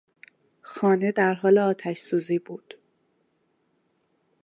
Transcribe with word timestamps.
خانه 0.61 1.11
در 1.11 1.33
حال 1.33 1.57
آتشسوزی 1.57 2.39
بود. 2.39 2.73